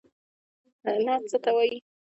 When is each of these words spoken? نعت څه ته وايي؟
نعت 1.05 1.21
څه 1.31 1.37
ته 1.43 1.49
وايي؟ 1.55 1.77